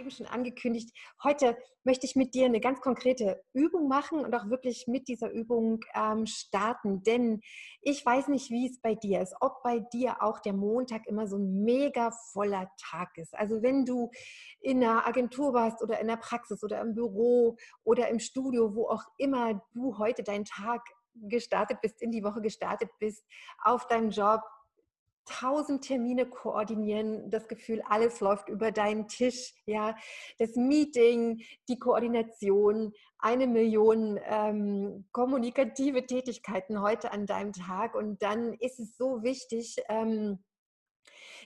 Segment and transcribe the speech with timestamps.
[0.00, 0.90] eben schon angekündigt,
[1.22, 5.30] heute möchte ich mit dir eine ganz konkrete Übung machen und auch wirklich mit dieser
[5.30, 7.02] Übung ähm, starten.
[7.02, 7.40] Denn
[7.82, 11.26] ich weiß nicht, wie es bei dir ist, ob bei dir auch der Montag immer
[11.26, 13.34] so ein mega voller Tag ist.
[13.34, 14.10] Also wenn du
[14.60, 18.88] in einer Agentur warst oder in der Praxis oder im Büro oder im Studio, wo
[18.88, 20.82] auch immer du heute deinen Tag
[21.14, 23.24] gestartet bist, in die Woche gestartet bist,
[23.62, 24.40] auf deinem Job,
[25.24, 29.96] tausend Termine koordinieren, das Gefühl, alles läuft über deinen Tisch, ja,
[30.38, 37.94] das Meeting, die Koordination, eine Million ähm, kommunikative Tätigkeiten heute an deinem Tag.
[37.94, 40.42] Und dann ist es so wichtig, ähm,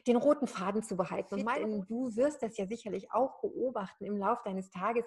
[0.07, 1.35] den roten Faden zu behalten.
[1.35, 5.05] Und mein, du wirst das ja sicherlich auch beobachten im Laufe deines Tages,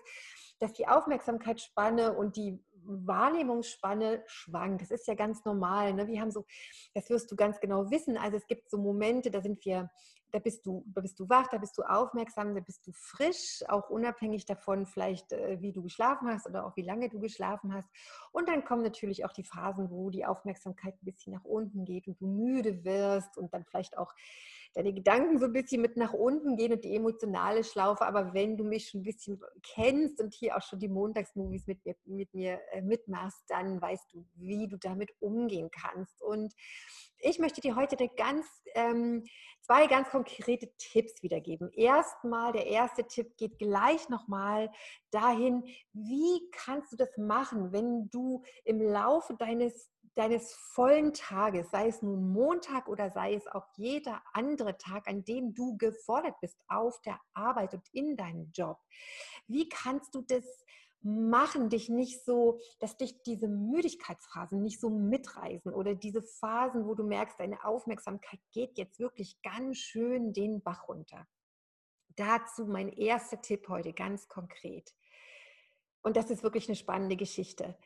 [0.59, 4.81] dass die Aufmerksamkeitsspanne und die Wahrnehmungsspanne schwankt.
[4.81, 5.93] Das ist ja ganz normal.
[5.93, 6.07] Ne?
[6.07, 6.45] Wir haben so,
[6.93, 8.17] das wirst du ganz genau wissen.
[8.17, 9.89] Also es gibt so Momente, da sind wir,
[10.31, 13.63] da bist du, da bist du wach, da bist du aufmerksam, da bist du frisch,
[13.67, 17.73] auch unabhängig davon, vielleicht äh, wie du geschlafen hast oder auch wie lange du geschlafen
[17.73, 17.89] hast.
[18.31, 22.07] Und dann kommen natürlich auch die Phasen, wo die Aufmerksamkeit ein bisschen nach unten geht
[22.07, 24.13] und du müde wirst und dann vielleicht auch
[24.77, 28.05] deine Gedanken so ein bisschen mit nach unten gehen und die emotionale Schlaufe.
[28.05, 31.83] Aber wenn du mich schon ein bisschen kennst und hier auch schon die Montagsmovies mit
[31.83, 36.21] mir, mit mir äh, mitmachst, dann weißt du, wie du damit umgehen kannst.
[36.21, 36.53] Und
[37.19, 39.23] ich möchte dir heute ganz, ähm,
[39.61, 41.71] zwei ganz konkrete Tipps wiedergeben.
[41.73, 44.71] Erstmal, der erste Tipp geht gleich nochmal
[45.11, 51.87] dahin, wie kannst du das machen, wenn du im Laufe deines deines vollen Tages, sei
[51.87, 56.59] es nun Montag oder sei es auch jeder andere Tag, an dem du gefordert bist
[56.67, 58.79] auf der Arbeit und in deinem Job.
[59.47, 60.43] Wie kannst du das
[61.01, 66.95] machen, dich nicht so, dass dich diese Müdigkeitsphasen nicht so mitreißen oder diese Phasen, wo
[66.95, 71.27] du merkst, deine Aufmerksamkeit geht jetzt wirklich ganz schön den Bach runter.
[72.15, 74.93] Dazu mein erster Tipp heute ganz konkret.
[76.01, 77.77] Und das ist wirklich eine spannende Geschichte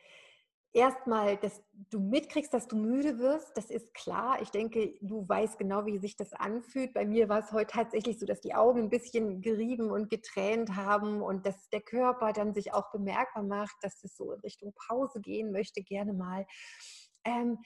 [0.72, 4.40] erstmal, dass du mitkriegst, dass du müde wirst, das ist klar.
[4.40, 6.94] Ich denke, du weißt genau, wie sich das anfühlt.
[6.94, 10.76] Bei mir war es heute tatsächlich so, dass die Augen ein bisschen gerieben und getränt
[10.76, 14.72] haben und dass der Körper dann sich auch bemerkbar macht, dass es so in Richtung
[14.88, 16.46] Pause gehen möchte, gerne mal.
[17.24, 17.58] Ähm,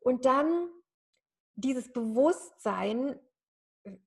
[0.00, 0.68] und dann
[1.56, 3.18] dieses Bewusstsein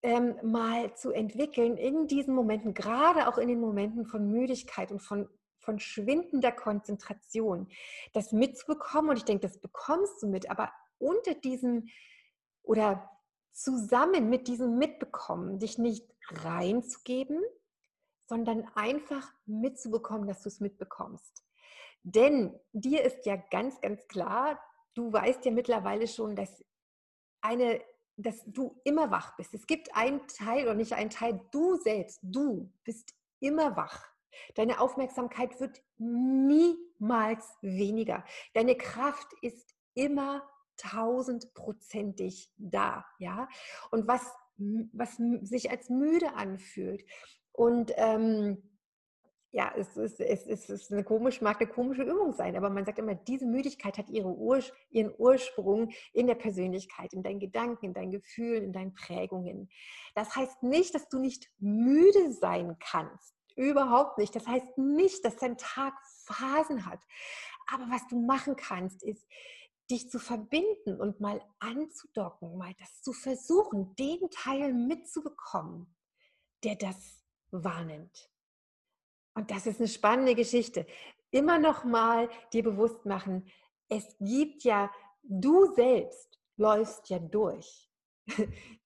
[0.03, 5.01] ähm, mal zu entwickeln in diesen Momenten, gerade auch in den Momenten von Müdigkeit und
[5.01, 5.29] von
[5.69, 7.67] von schwindender Konzentration,
[8.13, 9.11] das mitzubekommen.
[9.11, 11.89] Und ich denke, das bekommst du mit, aber unter diesem
[12.63, 13.07] oder
[13.51, 17.39] zusammen mit diesem Mitbekommen, dich nicht reinzugeben,
[18.25, 21.43] sondern einfach mitzubekommen, dass du es mitbekommst.
[22.01, 24.59] Denn dir ist ja ganz, ganz klar,
[24.95, 26.65] du weißt ja mittlerweile schon, dass
[27.41, 27.79] eine
[28.21, 29.53] dass du immer wach bist.
[29.53, 34.09] Es gibt einen Teil oder nicht einen Teil, du selbst, du bist immer wach.
[34.55, 38.23] Deine Aufmerksamkeit wird niemals weniger.
[38.53, 40.43] Deine Kraft ist immer
[40.77, 43.47] tausendprozentig da, ja.
[43.91, 44.21] Und was,
[44.57, 47.03] was sich als müde anfühlt
[47.51, 48.63] und ähm,
[49.51, 52.69] ja, es ist, es, ist, es ist eine komisch, mag eine komische Übung sein, aber
[52.69, 54.59] man sagt immer, diese Müdigkeit hat ihre Ur,
[54.91, 59.69] ihren Ursprung in der Persönlichkeit, in deinen Gedanken, in deinen Gefühlen, in deinen Prägungen.
[60.13, 63.38] Das heißt nicht, dass du nicht müde sein kannst.
[63.59, 64.33] Überhaupt nicht.
[64.33, 65.93] Das heißt nicht, dass dein Tag
[66.23, 67.01] Phasen hat.
[67.67, 69.27] Aber was du machen kannst, ist,
[69.91, 75.93] dich zu verbinden und mal anzudocken, mal das zu versuchen, den Teil mitzubekommen,
[76.63, 78.31] der das wahrnimmt.
[79.33, 80.87] Und das ist eine spannende Geschichte.
[81.29, 83.45] Immer noch mal dir bewusst machen,
[83.89, 84.89] es gibt ja,
[85.23, 87.88] du selbst läufst ja durch.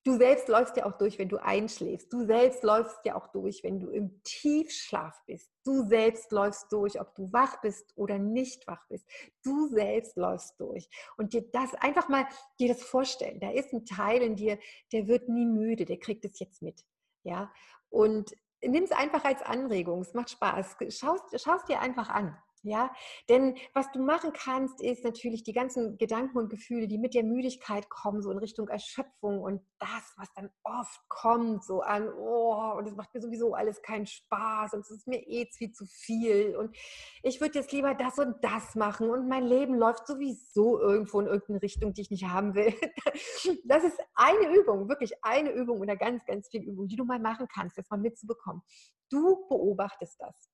[0.06, 2.12] Du selbst läufst ja auch durch, wenn du einschläfst.
[2.12, 5.50] Du selbst läufst ja auch durch, wenn du im Tiefschlaf bist.
[5.64, 9.10] Du selbst läufst durch, ob du wach bist oder nicht wach bist.
[9.44, 10.90] Du selbst läufst durch.
[11.16, 12.28] Und dir das einfach mal
[12.60, 13.40] dir das vorstellen.
[13.40, 14.60] Da ist ein Teil in dir,
[14.92, 16.84] der wird nie müde, der kriegt es jetzt mit.
[17.24, 17.50] Ja?
[17.90, 20.02] Und nimm es einfach als Anregung.
[20.02, 20.76] Es macht Spaß.
[20.90, 22.38] Schau es dir einfach an.
[22.66, 22.94] Ja,
[23.28, 27.24] denn was du machen kannst, ist natürlich die ganzen Gedanken und Gefühle, die mit der
[27.24, 32.76] Müdigkeit kommen, so in Richtung Erschöpfung und das, was dann oft kommt, so an, oh,
[32.78, 35.86] und es macht mir sowieso alles keinen Spaß und es ist mir eh viel zu
[35.86, 36.74] viel und
[37.22, 41.28] ich würde jetzt lieber das und das machen und mein Leben läuft sowieso irgendwo in
[41.28, 42.74] irgendeine Richtung, die ich nicht haben will.
[43.66, 47.20] Das ist eine Übung, wirklich eine Übung oder ganz, ganz viel Übung, die du mal
[47.20, 48.62] machen kannst, das mal mitzubekommen.
[49.10, 50.50] Du beobachtest das.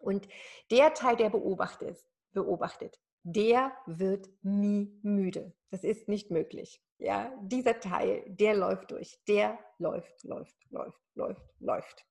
[0.00, 0.28] Und
[0.70, 1.98] der Teil, der beobachtet,
[2.32, 5.52] beobachtet, der wird nie müde.
[5.70, 6.80] Das ist nicht möglich.
[6.98, 9.18] Ja, dieser Teil, der läuft durch.
[9.26, 12.06] Der läuft, läuft, läuft, läuft, läuft.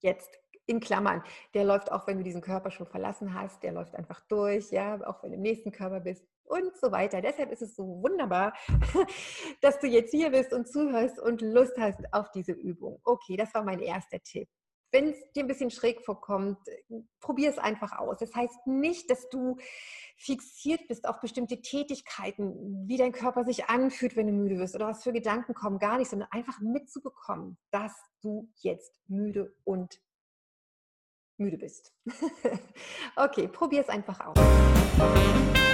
[0.00, 1.22] Jetzt in Klammern,
[1.54, 5.00] der läuft auch, wenn du diesen Körper schon verlassen hast, der läuft einfach durch, ja,
[5.06, 7.20] auch wenn du im nächsten Körper bist und so weiter.
[7.20, 8.54] Deshalb ist es so wunderbar,
[9.62, 13.00] dass du jetzt hier bist und zuhörst und Lust hast auf diese Übung.
[13.04, 14.48] Okay, das war mein erster Tipp
[14.94, 16.58] wenn es dir ein bisschen schräg vorkommt,
[17.20, 18.18] probier es einfach aus.
[18.18, 19.58] Das heißt nicht, dass du
[20.16, 24.86] fixiert bist auf bestimmte Tätigkeiten, wie dein Körper sich anfühlt, wenn du müde wirst oder
[24.86, 27.92] was für Gedanken kommen, gar nicht, sondern einfach mitzubekommen, dass
[28.22, 30.00] du jetzt müde und
[31.38, 31.92] müde bist.
[33.16, 35.73] okay, probier es einfach aus.